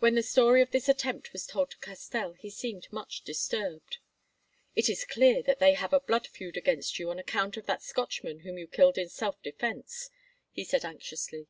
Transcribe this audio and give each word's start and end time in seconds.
When 0.00 0.14
the 0.14 0.22
story 0.22 0.60
of 0.60 0.72
this 0.72 0.90
attempt 0.90 1.32
was 1.32 1.46
told 1.46 1.70
to 1.70 1.78
Castell 1.78 2.34
he 2.34 2.50
seemed 2.50 2.86
much 2.92 3.22
disturbed. 3.22 3.96
"It 4.76 4.90
is 4.90 5.06
clear 5.06 5.42
that 5.44 5.58
they 5.58 5.72
have 5.72 5.94
a 5.94 6.00
blood 6.00 6.26
feud 6.26 6.58
against 6.58 6.98
you 6.98 7.08
on 7.08 7.18
account 7.18 7.56
of 7.56 7.64
that 7.64 7.82
Scotchman 7.82 8.40
whom 8.40 8.58
you 8.58 8.66
killed 8.68 8.98
in 8.98 9.08
self 9.08 9.40
defence," 9.42 10.10
he 10.52 10.64
said 10.64 10.84
anxiously. 10.84 11.48